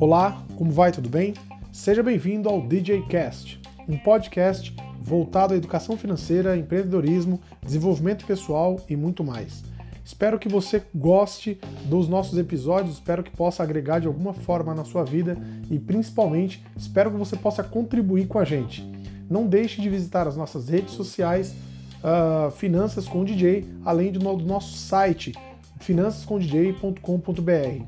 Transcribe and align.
Olá, 0.00 0.44
como 0.56 0.70
vai? 0.70 0.92
Tudo 0.92 1.08
bem? 1.08 1.34
Seja 1.72 2.02
bem-vindo 2.04 2.48
ao 2.48 2.60
DJ 2.60 3.02
Cast, 3.08 3.60
um 3.88 3.98
podcast 3.98 4.74
voltado 5.00 5.54
à 5.54 5.56
educação 5.56 5.96
financeira, 5.96 6.56
empreendedorismo, 6.56 7.40
desenvolvimento 7.60 8.24
pessoal 8.24 8.78
e 8.88 8.94
muito 8.94 9.24
mais. 9.24 9.64
Espero 10.04 10.38
que 10.38 10.48
você 10.48 10.82
goste 10.94 11.58
dos 11.84 12.08
nossos 12.08 12.38
episódios, 12.38 12.94
espero 12.94 13.22
que 13.22 13.30
possa 13.30 13.62
agregar 13.62 13.98
de 13.98 14.06
alguma 14.06 14.32
forma 14.32 14.74
na 14.74 14.84
sua 14.84 15.04
vida 15.04 15.36
e 15.70 15.78
principalmente 15.78 16.64
espero 16.76 17.10
que 17.10 17.16
você 17.16 17.36
possa 17.36 17.64
contribuir 17.64 18.26
com 18.28 18.38
a 18.38 18.44
gente. 18.44 18.88
Não 19.28 19.46
deixe 19.46 19.82
de 19.82 19.90
visitar 19.90 20.28
as 20.28 20.36
nossas 20.36 20.68
redes 20.68 20.94
sociais, 20.94 21.54
uh, 21.98 22.50
Finanças 22.52 23.06
com 23.06 23.24
DJ, 23.24 23.66
além 23.84 24.12
do 24.12 24.20
nosso 24.20 24.74
site 24.74 25.34
finançascomdj.com.br. 25.80 27.84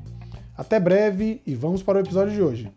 Até 0.57 0.79
breve 0.79 1.41
e 1.45 1.53
vamos 1.55 1.83
para 1.83 1.97
o 1.97 2.01
episódio 2.01 2.33
de 2.33 2.41
hoje. 2.41 2.71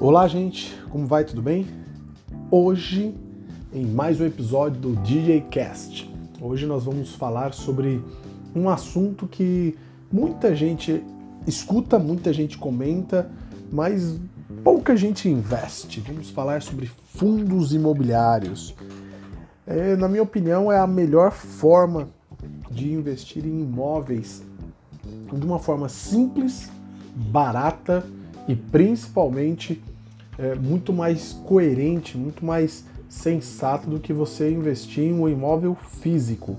Olá, 0.00 0.28
gente, 0.28 0.74
como 0.90 1.06
vai? 1.06 1.24
Tudo 1.24 1.42
bem? 1.42 1.66
Hoje, 2.50 3.14
em 3.72 3.84
mais 3.84 4.20
um 4.20 4.24
episódio 4.24 4.80
do 4.80 4.96
DJ 5.02 5.42
Cast. 5.50 6.10
Hoje 6.40 6.66
nós 6.66 6.84
vamos 6.84 7.14
falar 7.14 7.52
sobre 7.52 8.02
um 8.54 8.68
assunto 8.68 9.26
que 9.26 9.76
muita 10.10 10.54
gente 10.54 11.02
escuta, 11.46 11.98
muita 11.98 12.32
gente 12.32 12.56
comenta, 12.56 13.30
mas 13.70 14.18
pouca 14.64 14.96
gente 14.96 15.28
investe. 15.28 16.00
Vamos 16.00 16.30
falar 16.30 16.62
sobre 16.62 16.90
fundos 17.14 17.72
imobiliários. 17.72 18.74
É, 19.66 19.96
na 19.96 20.08
minha 20.08 20.22
opinião, 20.22 20.72
é 20.72 20.78
a 20.78 20.86
melhor 20.86 21.32
forma 21.32 22.08
de 22.70 22.92
investir 22.92 23.44
em 23.44 23.60
imóveis 23.62 24.42
de 25.32 25.44
uma 25.44 25.58
forma 25.58 25.88
simples, 25.88 26.70
barata 27.14 28.04
e 28.46 28.54
principalmente 28.54 29.82
é, 30.38 30.54
muito 30.54 30.92
mais 30.92 31.32
coerente, 31.44 32.16
muito 32.16 32.44
mais 32.44 32.84
sensato 33.08 33.88
do 33.88 33.98
que 33.98 34.12
você 34.12 34.50
investir 34.50 35.04
em 35.04 35.12
um 35.12 35.28
imóvel 35.28 35.74
físico. 35.74 36.56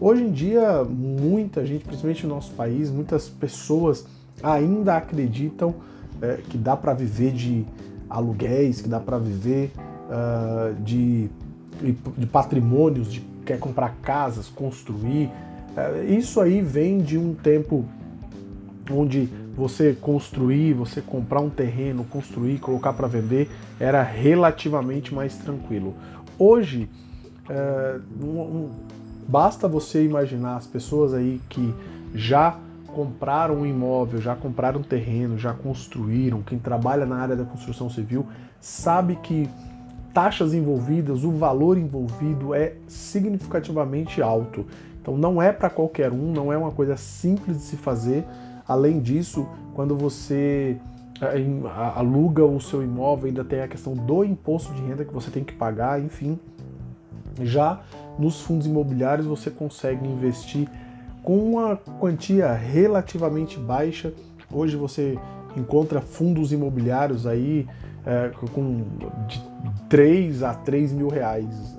Hoje 0.00 0.22
em 0.22 0.30
dia, 0.30 0.84
muita 0.84 1.64
gente, 1.66 1.84
principalmente 1.84 2.26
no 2.26 2.34
nosso 2.34 2.52
país, 2.52 2.90
muitas 2.90 3.28
pessoas 3.28 4.06
ainda 4.42 4.96
acreditam 4.96 5.74
é, 6.22 6.40
que 6.48 6.58
dá 6.58 6.76
para 6.76 6.92
viver 6.94 7.32
de 7.32 7.64
aluguéis, 8.08 8.80
que 8.80 8.88
dá 8.88 8.98
para 8.98 9.18
viver 9.18 9.72
uh, 10.08 10.74
de, 10.82 11.30
de 12.18 12.26
patrimônios, 12.26 13.12
de 13.12 13.20
quer 13.46 13.58
comprar 13.58 13.94
casas, 14.02 14.48
construir. 14.48 15.26
Uh, 15.26 16.12
isso 16.12 16.40
aí 16.40 16.60
vem 16.60 16.98
de 16.98 17.16
um 17.16 17.34
tempo 17.34 17.84
onde 18.90 19.28
você 19.56 19.96
construir, 20.00 20.72
você 20.74 21.00
comprar 21.00 21.40
um 21.40 21.50
terreno, 21.50 22.04
construir, 22.04 22.58
colocar 22.58 22.92
para 22.92 23.06
vender 23.06 23.48
era 23.78 24.02
relativamente 24.02 25.14
mais 25.14 25.36
tranquilo. 25.36 25.94
Hoje, 26.38 26.88
uh, 27.48 28.24
um, 28.24 28.40
um, 28.40 28.70
basta 29.28 29.68
você 29.68 30.04
imaginar 30.04 30.56
as 30.56 30.66
pessoas 30.66 31.14
aí 31.14 31.40
que 31.48 31.72
já 32.14 32.58
compraram 32.94 33.56
um 33.56 33.66
imóvel, 33.66 34.20
já 34.20 34.34
compraram 34.34 34.80
um 34.80 34.82
terreno, 34.82 35.38
já 35.38 35.52
construíram, 35.52 36.42
quem 36.42 36.58
trabalha 36.58 37.06
na 37.06 37.16
área 37.16 37.36
da 37.36 37.44
construção 37.44 37.88
civil 37.88 38.26
sabe 38.60 39.16
que 39.16 39.48
taxas 40.12 40.52
envolvidas, 40.52 41.24
o 41.24 41.30
valor 41.30 41.78
envolvido 41.78 42.54
é 42.54 42.74
significativamente 42.86 44.20
alto. 44.20 44.66
Então 45.00 45.16
não 45.16 45.40
é 45.40 45.52
para 45.52 45.70
qualquer 45.70 46.12
um, 46.12 46.32
não 46.32 46.52
é 46.52 46.58
uma 46.58 46.70
coisa 46.70 46.96
simples 46.96 47.58
de 47.58 47.62
se 47.62 47.76
fazer. 47.76 48.24
Além 48.66 49.00
disso, 49.00 49.48
quando 49.74 49.96
você 49.96 50.76
eh, 51.20 51.44
aluga 51.94 52.44
o 52.44 52.60
seu 52.60 52.82
imóvel, 52.82 53.26
ainda 53.26 53.44
tem 53.44 53.62
a 53.62 53.68
questão 53.68 53.94
do 53.94 54.24
imposto 54.24 54.72
de 54.74 54.82
renda 54.82 55.04
que 55.04 55.12
você 55.12 55.30
tem 55.30 55.42
que 55.42 55.54
pagar, 55.54 56.00
enfim. 56.00 56.38
Já 57.42 57.80
nos 58.18 58.40
fundos 58.42 58.66
imobiliários 58.66 59.26
você 59.26 59.50
consegue 59.50 60.06
investir 60.06 60.68
com 61.22 61.36
uma 61.38 61.76
quantia 61.76 62.52
relativamente 62.52 63.58
baixa. 63.58 64.12
Hoje 64.52 64.76
você 64.76 65.18
encontra 65.56 66.00
fundos 66.00 66.52
imobiliários 66.52 67.26
aí 67.26 67.66
é, 68.06 68.30
com 68.52 68.82
de 69.26 69.42
3 69.88 70.42
a 70.42 70.54
3 70.54 70.92
mil 70.92 71.08
reais, 71.08 71.78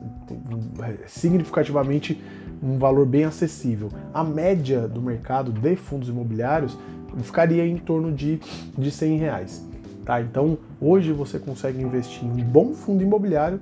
significativamente 1.07 2.22
um 2.62 2.78
valor 2.78 3.06
bem 3.06 3.24
acessível. 3.24 3.90
A 4.13 4.24
média 4.24 4.88
do 4.88 5.02
mercado 5.02 5.52
de 5.52 5.75
fundos 5.75 6.09
imobiliários 6.09 6.78
ficaria 7.23 7.66
em 7.66 7.78
torno 7.78 8.12
de, 8.12 8.40
de 8.78 8.91
100 8.91 9.18
reais. 9.18 9.68
Tá? 10.06 10.22
Então 10.22 10.58
hoje 10.79 11.12
você 11.12 11.40
consegue 11.40 11.81
investir 11.81 12.23
em 12.23 12.31
um 12.31 12.44
bom 12.44 12.73
fundo 12.73 13.03
imobiliário 13.03 13.59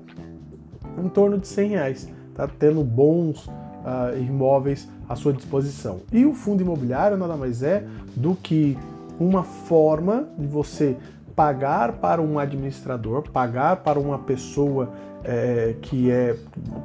em 0.97 1.07
torno 1.07 1.37
de 1.37 1.47
100 1.47 1.69
reais, 1.69 2.09
tá? 2.35 2.47
tendo 2.47 2.83
bons 2.83 3.47
uh, 3.47 4.17
imóveis 4.17 4.87
à 5.09 5.15
sua 5.15 5.33
disposição. 5.33 6.01
E 6.13 6.23
o 6.25 6.33
fundo 6.33 6.61
imobiliário 6.61 7.17
nada 7.17 7.35
mais 7.35 7.63
é 7.63 7.83
do 8.15 8.35
que 8.35 8.77
uma 9.19 9.43
forma 9.43 10.29
de 10.37 10.47
você 10.47 10.95
pagar 11.35 11.93
para 11.93 12.21
um 12.21 12.37
administrador, 12.37 13.23
pagar 13.31 13.77
para 13.77 13.99
uma 13.99 14.19
pessoa 14.19 14.89
é, 15.23 15.75
que 15.81 16.11
é 16.11 16.35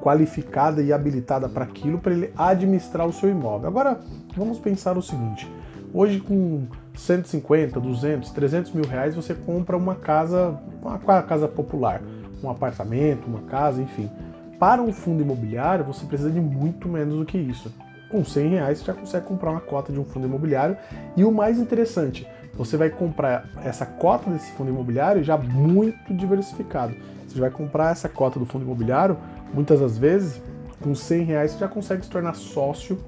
qualificada 0.01 0.83
e 0.83 0.93
habilitada 0.93 1.49
para 1.49 1.65
aquilo, 1.65 1.99
para 1.99 2.13
ele 2.13 2.33
administrar 2.37 3.07
o 3.07 3.13
seu 3.13 3.29
imóvel. 3.29 3.69
Agora, 3.69 4.01
vamos 4.37 4.59
pensar 4.59 4.97
o 4.97 5.03
seguinte: 5.03 5.51
hoje, 5.93 6.21
com 6.21 6.67
150, 6.95 7.79
200, 7.79 8.31
300 8.31 8.73
mil 8.73 8.85
reais, 8.85 9.15
você 9.15 9.35
compra 9.35 9.77
uma 9.77 9.95
casa, 9.95 10.59
uma 10.83 10.99
casa 11.23 11.49
popular, 11.49 12.01
um 12.43 12.49
apartamento, 12.49 13.27
uma 13.27 13.43
casa, 13.43 13.83
enfim. 13.83 14.11
Para 14.59 14.81
um 14.81 14.93
fundo 14.93 15.23
imobiliário, 15.23 15.85
você 15.85 16.07
precisa 16.07 16.31
de 16.31 16.41
muito 16.41 16.89
menos 16.89 17.17
do 17.19 17.25
que 17.25 17.37
isso. 17.37 17.73
Com 18.11 18.25
100 18.25 18.49
reais, 18.49 18.79
você 18.79 18.85
já 18.85 18.95
consegue 18.95 19.27
comprar 19.27 19.51
uma 19.51 19.61
cota 19.61 19.93
de 19.93 19.99
um 19.99 20.05
fundo 20.05 20.27
imobiliário. 20.27 20.77
E 21.17 21.25
o 21.25 21.33
mais 21.33 21.59
interessante, 21.59 22.27
você 22.55 22.77
vai 22.77 22.91
comprar 22.91 23.49
essa 23.65 23.85
cota 23.85 24.31
desse 24.31 24.53
fundo 24.53 24.71
imobiliário 24.71 25.23
já 25.23 25.37
muito 25.37 26.15
diversificado. 26.15 26.95
Você 27.29 27.41
vai 27.41 27.51
comprar 27.51 27.91
essa 27.91 28.09
cota 28.09 28.39
do 28.39 28.47
fundo 28.47 28.65
imobiliário, 28.65 29.17
muitas 29.53 29.81
das 29.81 29.99
vezes, 29.99 30.41
com 30.81 30.95
100 30.95 31.25
reais 31.25 31.53
você 31.53 31.59
já 31.59 31.69
consegue 31.69 32.05
se 32.05 32.11
tornar 32.11 32.35
sócio 32.35 32.99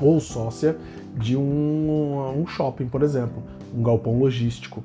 ou 0.00 0.18
sócia 0.18 0.76
de 1.16 1.36
um, 1.36 2.34
um 2.36 2.46
shopping, 2.46 2.86
por 2.86 3.02
exemplo, 3.02 3.42
um 3.72 3.82
galpão 3.82 4.18
logístico, 4.18 4.82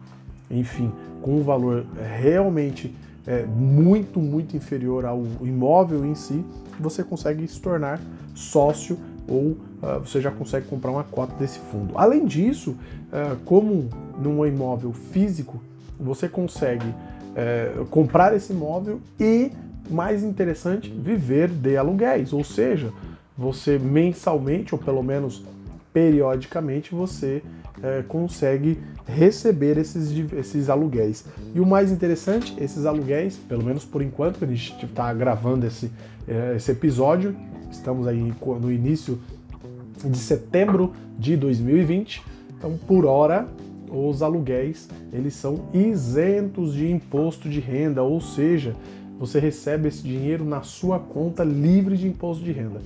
enfim, 0.51 0.91
com 1.21 1.37
um 1.37 1.43
valor 1.43 1.85
realmente 2.19 2.95
é, 3.25 3.45
muito, 3.45 4.19
muito 4.19 4.55
inferior 4.55 5.05
ao 5.05 5.23
imóvel 5.41 6.05
em 6.05 6.15
si, 6.15 6.43
você 6.79 7.03
consegue 7.03 7.47
se 7.47 7.59
tornar 7.59 7.99
sócio 8.33 8.97
ou 9.29 9.51
uh, 9.51 9.99
você 10.03 10.19
já 10.19 10.31
consegue 10.31 10.67
comprar 10.67 10.91
uma 10.91 11.03
cota 11.03 11.33
desse 11.35 11.59
fundo. 11.59 11.97
Além 11.97 12.25
disso, 12.25 12.71
uh, 12.71 13.35
como 13.45 13.89
num 14.17 14.45
imóvel 14.45 14.91
físico, 14.91 15.61
você 15.99 16.27
consegue 16.27 16.87
uh, 16.87 17.85
comprar 17.85 18.35
esse 18.35 18.51
imóvel 18.51 18.99
e, 19.19 19.51
mais 19.89 20.23
interessante, 20.23 20.89
viver 20.89 21.49
de 21.49 21.77
aluguéis, 21.77 22.33
ou 22.33 22.43
seja, 22.43 22.91
você 23.37 23.79
mensalmente 23.79 24.75
ou 24.75 24.79
pelo 24.79 25.01
menos 25.01 25.43
periodicamente 25.93 26.93
você 26.93 27.41
é, 27.81 28.03
consegue 28.07 28.77
receber 29.07 29.77
esses, 29.77 30.11
esses 30.33 30.69
aluguéis. 30.69 31.25
E 31.53 31.59
o 31.59 31.65
mais 31.65 31.91
interessante, 31.91 32.53
esses 32.61 32.85
aluguéis, 32.85 33.37
pelo 33.37 33.63
menos 33.63 33.85
por 33.85 34.01
enquanto, 34.01 34.43
a 34.43 34.47
gente 34.47 34.85
está 34.85 35.13
gravando 35.13 35.65
esse, 35.65 35.91
é, 36.27 36.55
esse 36.55 36.71
episódio, 36.71 37.35
estamos 37.71 38.07
aí 38.07 38.33
no 38.61 38.71
início 38.71 39.19
de 40.03 40.17
setembro 40.17 40.93
de 41.17 41.35
2020, 41.35 42.23
então 42.57 42.77
por 42.87 43.05
hora 43.05 43.47
os 43.89 44.21
aluguéis 44.21 44.87
eles 45.11 45.33
são 45.33 45.65
isentos 45.73 46.73
de 46.73 46.91
imposto 46.91 47.49
de 47.49 47.59
renda, 47.59 48.03
ou 48.03 48.21
seja, 48.21 48.75
você 49.19 49.39
recebe 49.39 49.87
esse 49.87 50.03
dinheiro 50.03 50.45
na 50.45 50.61
sua 50.61 50.99
conta 50.99 51.43
livre 51.43 51.97
de 51.97 52.07
imposto 52.07 52.43
de 52.43 52.51
renda. 52.51 52.81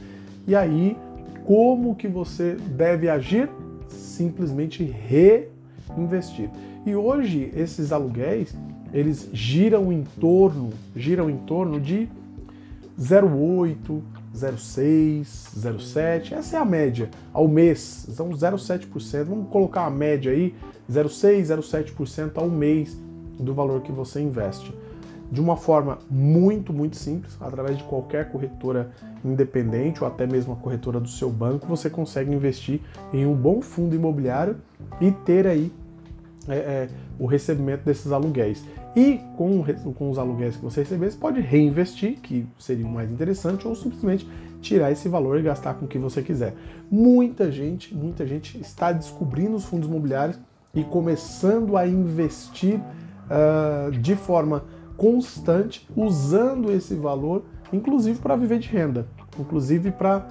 E 0.48 0.56
aí, 0.56 0.98
como 1.46 1.96
que 1.96 2.08
você 2.08 2.56
deve 2.56 3.10
agir? 3.10 3.50
simplesmente 3.94 4.84
reinvestir. 4.84 6.50
E 6.86 6.96
hoje 6.96 7.52
esses 7.56 7.92
aluguéis, 7.92 8.56
eles 8.94 9.30
giram 9.34 9.92
em 9.92 10.04
torno, 10.20 10.72
giram 10.96 11.30
em 11.30 11.38
torno 11.38 11.80
de 11.80 12.08
0,8, 13.00 14.02
0,6, 14.36 15.24
0,7, 15.56 16.34
essa 16.34 16.58
é 16.58 16.60
a 16.60 16.66
média 16.66 17.10
ao 17.32 17.48
mês, 17.48 18.08
então 18.10 18.30
0,7%, 18.30 19.24
vamos 19.26 19.50
colocar 19.50 19.86
a 19.86 19.90
média 19.90 20.32
aí, 20.32 20.56
0,6, 20.92 21.44
0,7% 21.44 22.32
ao 22.36 22.50
mês 22.50 22.98
do 23.40 23.54
valor 23.54 23.82
que 23.82 23.92
você 23.92 24.22
investe. 24.22 24.74
de 25.32 25.42
uma 25.42 25.58
forma 25.58 25.98
muito, 26.12 26.72
muito 26.72 26.96
simples, 26.96 27.36
através 27.42 27.76
de 27.78 27.84
qualquer 27.86 28.32
corretora 28.32 28.92
independente 29.26 30.04
ou 30.04 30.08
até 30.08 30.28
mesmo 30.28 30.54
a 30.54 30.56
corretora 30.56 31.00
do 31.00 31.10
seu 31.10 31.32
banco, 31.32 31.66
você 31.66 31.90
consegue 31.90 32.32
investir 32.32 32.80
em 33.12 33.26
um 33.26 33.34
bom 33.34 33.60
fundo 33.60 33.96
imobiliário 33.96 34.58
e 35.02 35.12
ter 35.12 35.48
aí 35.48 35.72
é, 36.48 36.56
é, 36.56 36.90
o 37.20 37.26
recebimento 37.26 37.84
desses 37.86 38.12
aluguéis. 38.12 38.64
E 38.96 39.20
com, 39.38 39.64
com 39.94 40.10
os 40.10 40.18
aluguéis 40.18 40.56
que 40.56 40.64
você 40.64 40.82
receber, 40.82 41.12
você 41.12 41.18
pode 41.18 41.42
reinvestir, 41.42 42.20
que 42.20 42.48
seria 42.60 42.86
o 42.86 42.90
mais 42.90 43.12
interessante, 43.12 43.68
ou 43.68 43.76
simplesmente 43.76 44.28
tirar 44.62 44.92
esse 44.92 45.10
valor 45.10 45.40
e 45.40 45.42
gastar 45.42 45.74
com 45.76 45.86
o 45.86 45.88
que 45.88 45.98
você 45.98 46.22
quiser. 46.22 46.54
Muita 46.90 47.52
gente, 47.52 47.94
muita 47.96 48.26
gente 48.26 48.60
está 48.60 48.92
descobrindo 48.92 49.56
os 49.56 49.66
fundos 49.66 49.88
imobiliários 49.88 50.40
e 50.74 50.84
começando 50.84 51.76
a 51.78 51.88
investir 51.88 52.80
uh, 52.80 53.92
de 53.92 54.16
forma 54.16 54.64
constante, 54.96 55.88
usando 55.96 56.72
esse 56.72 56.96
valor, 56.96 57.44
inclusive 57.72 58.20
para 58.20 58.36
viver 58.36 58.60
de 58.60 58.70
renda, 58.70 59.08
inclusive 59.40 59.92
para 59.92 60.26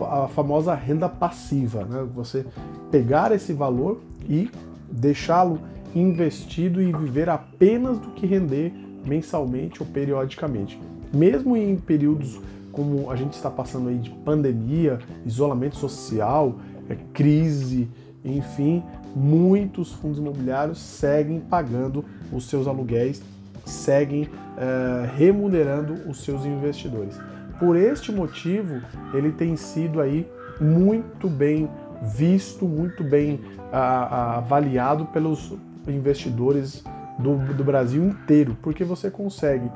a 0.00 0.28
famosa 0.28 0.74
renda 0.74 1.08
passiva, 1.08 1.84
né? 1.84 2.06
Você 2.14 2.46
pegar 2.90 3.32
esse 3.32 3.52
valor 3.52 4.00
e 4.28 4.50
deixá-lo 4.90 5.60
investido 5.94 6.80
e 6.82 6.92
viver 6.92 7.28
apenas 7.28 7.98
do 7.98 8.10
que 8.10 8.26
render 8.26 8.72
mensalmente 9.04 9.82
ou 9.82 9.88
periodicamente. 9.88 10.78
Mesmo 11.12 11.56
em 11.56 11.76
períodos 11.76 12.40
como 12.72 13.10
a 13.10 13.16
gente 13.16 13.32
está 13.32 13.50
passando 13.50 13.88
aí 13.88 13.98
de 13.98 14.10
pandemia, 14.10 14.98
isolamento 15.24 15.76
social, 15.76 16.54
é, 16.88 16.96
crise, 17.12 17.88
enfim, 18.24 18.82
muitos 19.16 19.92
fundos 19.92 20.18
imobiliários 20.18 20.78
seguem 20.78 21.40
pagando 21.40 22.04
os 22.32 22.48
seus 22.48 22.68
aluguéis, 22.68 23.22
seguem 23.64 24.28
é, 24.56 25.10
remunerando 25.16 25.94
os 26.08 26.22
seus 26.22 26.44
investidores. 26.44 27.18
Por 27.58 27.76
este 27.76 28.12
motivo, 28.12 28.80
ele 29.12 29.32
tem 29.32 29.56
sido 29.56 30.00
aí 30.00 30.26
muito 30.60 31.28
bem 31.28 31.68
visto, 32.02 32.66
muito 32.66 33.02
bem 33.02 33.40
avaliado 33.72 35.06
pelos 35.06 35.52
investidores 35.86 36.84
do, 37.18 37.36
do 37.54 37.64
Brasil 37.64 38.04
inteiro, 38.04 38.56
porque 38.62 38.84
você 38.84 39.10
consegue 39.10 39.70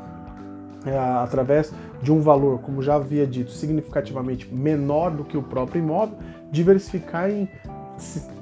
é, 0.84 0.98
através 0.98 1.72
de 2.02 2.12
um 2.12 2.20
valor, 2.20 2.60
como 2.60 2.82
já 2.82 2.96
havia 2.96 3.26
dito, 3.26 3.50
significativamente 3.50 4.52
menor 4.52 5.10
do 5.10 5.24
que 5.24 5.36
o 5.36 5.42
próprio 5.42 5.80
imóvel, 5.80 6.16
diversificar 6.50 7.30
em 7.30 7.48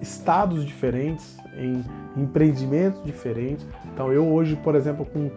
estados 0.01 0.65
diferentes, 0.65 1.37
em 1.57 1.85
empreendimentos 2.17 3.03
diferentes. 3.05 3.67
Então 3.93 4.13
eu 4.13 4.27
hoje, 4.33 4.57
por 4.57 4.75
exemplo, 4.75 5.05
com, 5.07 5.31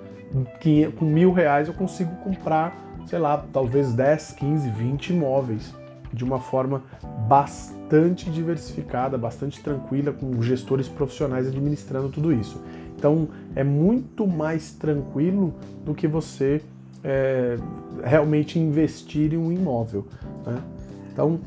com 0.98 1.06
mil 1.06 1.34
reais 1.34 1.68
eu 1.68 1.74
consigo 1.74 2.16
comprar, 2.18 2.74
sei 3.06 3.19
lá, 3.19 3.44
talvez 3.51 3.94
10, 3.94 4.31
15, 4.34 4.69
20 4.69 5.10
imóveis 5.10 5.74
de 6.13 6.24
uma 6.24 6.40
forma 6.40 6.84
bastante 7.28 7.82
diversificada, 8.31 9.18
bastante 9.18 9.62
tranquila, 9.62 10.12
com 10.12 10.42
gestores 10.42 10.88
profissionais 10.88 11.48
administrando 11.48 12.10
tudo 12.10 12.34
isso. 12.34 12.60
Então 12.98 13.28
é 13.56 13.63
muito 13.63 14.25
mais 14.28 14.72
tranquilo 14.72 15.54
do 15.86 15.94
que 15.94 16.07
você 16.07 16.62
é, 17.04 17.57
realmente 18.04 18.57
investir 18.57 19.34
em 19.34 19.38
um 19.38 19.51
imóvel. 19.51 20.07
Né? 20.45 20.62
Então, 21.12 21.40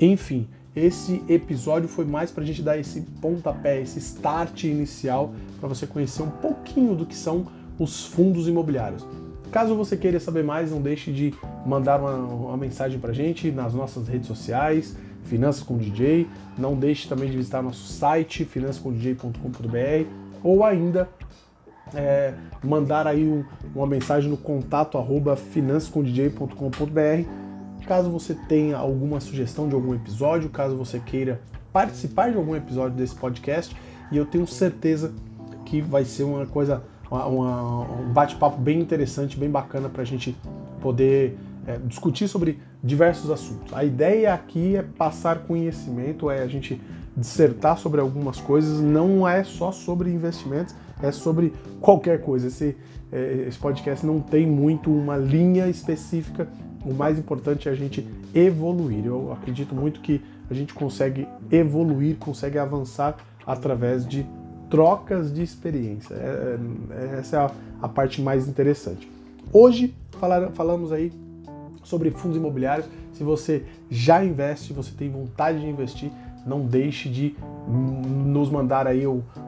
enfim, 0.00 0.48
esse 0.74 1.22
episódio 1.28 1.88
foi 1.88 2.04
mais 2.04 2.30
para 2.30 2.42
a 2.42 2.46
gente 2.46 2.62
dar 2.62 2.78
esse 2.78 3.02
pontapé, 3.20 3.80
esse 3.80 3.98
start 3.98 4.64
inicial, 4.64 5.32
para 5.60 5.68
você 5.68 5.86
conhecer 5.86 6.22
um 6.22 6.30
pouquinho 6.30 6.96
do 6.96 7.06
que 7.06 7.14
são 7.14 7.46
os 7.78 8.06
fundos 8.06 8.48
imobiliários. 8.48 9.06
Caso 9.52 9.76
você 9.76 9.96
queira 9.96 10.18
saber 10.18 10.42
mais, 10.42 10.72
não 10.72 10.82
deixe 10.82 11.12
de 11.12 11.32
mandar 11.64 12.00
uma, 12.00 12.16
uma 12.16 12.56
mensagem 12.56 12.98
para 12.98 13.10
a 13.10 13.14
gente 13.14 13.52
nas 13.52 13.72
nossas 13.72 14.08
redes 14.08 14.26
sociais, 14.26 14.96
Finanças 15.24 15.62
com 15.62 15.76
DJ. 15.76 16.26
Não 16.56 16.74
deixe 16.74 17.08
também 17.08 17.30
de 17.30 17.36
visitar 17.36 17.62
nosso 17.62 17.86
site, 17.86 18.44
finançascomdj.com.br 18.44 20.08
ou 20.42 20.64
ainda 20.64 21.08
é, 21.94 22.34
mandar 22.62 23.06
aí 23.06 23.26
um, 23.26 23.44
uma 23.74 23.86
mensagem 23.86 24.30
no 24.30 24.36
contato 24.36 24.98
arroba 24.98 25.36
financecomdj.com.br 25.36 27.44
caso 27.84 28.10
você 28.10 28.34
tenha 28.34 28.76
alguma 28.76 29.20
sugestão 29.20 29.68
de 29.68 29.74
algum 29.74 29.94
episódio, 29.94 30.48
caso 30.48 30.76
você 30.76 30.98
queira 30.98 31.40
participar 31.72 32.30
de 32.30 32.36
algum 32.36 32.56
episódio 32.56 32.96
desse 32.96 33.14
podcast, 33.14 33.76
e 34.10 34.16
eu 34.16 34.24
tenho 34.24 34.46
certeza 34.46 35.12
que 35.64 35.80
vai 35.80 36.04
ser 36.04 36.24
uma 36.24 36.46
coisa, 36.46 36.82
uma, 37.10 37.26
uma, 37.26 37.80
um 38.00 38.12
bate-papo 38.12 38.60
bem 38.60 38.80
interessante, 38.80 39.36
bem 39.36 39.50
bacana 39.50 39.88
para 39.88 40.02
a 40.02 40.04
gente 40.04 40.36
poder 40.80 41.36
é, 41.66 41.78
discutir 41.78 42.28
sobre 42.28 42.58
diversos 42.82 43.30
assuntos. 43.30 43.72
A 43.72 43.84
ideia 43.84 44.34
aqui 44.34 44.76
é 44.76 44.82
passar 44.82 45.40
conhecimento, 45.40 46.30
é 46.30 46.42
a 46.42 46.46
gente 46.46 46.80
dissertar 47.16 47.78
sobre 47.78 48.00
algumas 48.00 48.40
coisas, 48.40 48.80
não 48.80 49.26
é 49.26 49.44
só 49.44 49.70
sobre 49.70 50.10
investimentos, 50.10 50.74
é 51.02 51.12
sobre 51.12 51.52
qualquer 51.80 52.20
coisa. 52.20 52.48
Esse, 52.48 52.76
é, 53.12 53.44
esse 53.48 53.58
podcast 53.58 54.04
não 54.04 54.20
tem 54.20 54.46
muito 54.46 54.90
uma 54.90 55.16
linha 55.16 55.68
específica, 55.68 56.48
o 56.84 56.92
mais 56.92 57.18
importante 57.18 57.68
é 57.68 57.72
a 57.72 57.74
gente 57.74 58.06
evoluir. 58.34 59.06
Eu 59.06 59.32
acredito 59.32 59.74
muito 59.74 60.00
que 60.00 60.20
a 60.50 60.54
gente 60.54 60.74
consegue 60.74 61.26
evoluir, 61.50 62.16
consegue 62.16 62.58
avançar 62.58 63.16
através 63.46 64.06
de 64.06 64.26
trocas 64.68 65.32
de 65.32 65.42
experiência. 65.42 66.14
É, 66.14 66.58
é, 66.90 67.18
essa 67.20 67.36
é 67.36 67.40
a, 67.40 67.50
a, 67.82 67.88
parte 67.88 68.20
mais 68.20 68.48
interessante. 68.48 69.10
Hoje 69.52 69.94
falar, 70.18 70.50
falamos 70.50 70.92
aí 70.92 71.12
sobre 71.84 72.10
fundos 72.10 72.36
imobiliários. 72.36 72.88
Se 73.12 73.22
você 73.22 73.64
já 73.88 74.24
investe, 74.24 74.72
você 74.72 74.90
tem 74.92 75.08
vontade 75.10 75.60
de 75.60 75.66
investir, 75.66 76.10
não 76.44 76.66
deixe 76.66 77.08
de 77.08 77.36
nos 77.68 78.50
mandar 78.50 78.86
aí 78.86 79.04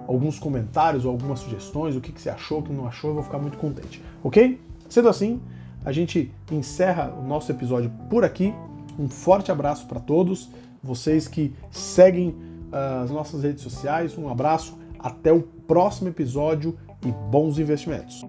alguns 0.06 0.38
comentários 0.38 1.04
ou 1.04 1.10
algumas 1.10 1.40
sugestões, 1.40 1.96
o 1.96 2.00
que, 2.00 2.12
que 2.12 2.20
você 2.20 2.30
achou, 2.30 2.60
o 2.60 2.62
que 2.62 2.72
não 2.72 2.86
achou, 2.86 3.10
eu 3.10 3.14
vou 3.14 3.22
ficar 3.22 3.38
muito 3.38 3.58
contente, 3.58 4.02
ok? 4.22 4.60
Sendo 4.88 5.08
assim, 5.08 5.40
a 5.84 5.92
gente 5.92 6.32
encerra 6.50 7.12
o 7.12 7.26
nosso 7.26 7.50
episódio 7.52 7.90
por 8.08 8.24
aqui. 8.24 8.54
Um 8.98 9.08
forte 9.08 9.52
abraço 9.52 9.86
para 9.86 10.00
todos, 10.00 10.50
vocês 10.82 11.28
que 11.28 11.54
seguem 11.70 12.30
uh, 12.30 13.02
as 13.04 13.10
nossas 13.10 13.42
redes 13.42 13.62
sociais. 13.62 14.16
Um 14.16 14.28
abraço, 14.28 14.78
até 14.98 15.32
o 15.32 15.42
próximo 15.42 16.08
episódio 16.08 16.76
e 17.04 17.12
bons 17.30 17.58
investimentos. 17.58 18.24